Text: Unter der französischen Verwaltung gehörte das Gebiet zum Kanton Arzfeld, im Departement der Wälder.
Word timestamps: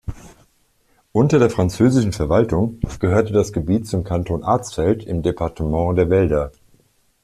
Unter 1.11 1.37
der 1.37 1.51
französischen 1.51 2.11
Verwaltung 2.11 2.79
gehörte 2.99 3.33
das 3.33 3.53
Gebiet 3.53 3.85
zum 3.85 4.03
Kanton 4.03 4.43
Arzfeld, 4.43 5.03
im 5.03 5.21
Departement 5.21 5.95
der 5.95 6.09
Wälder. 6.09 6.51